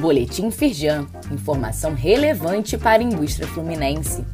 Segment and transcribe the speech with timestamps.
[0.00, 4.24] Boletim Firjan, informação relevante para a indústria fluminense.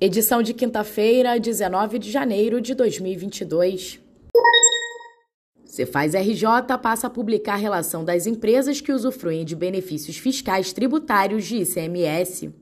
[0.00, 4.00] Edição de quinta-feira, 19 de janeiro de 2022.
[5.64, 6.44] Cefaz RJ
[6.82, 12.61] passa a publicar a relação das empresas que usufruem de benefícios fiscais tributários de ICMS.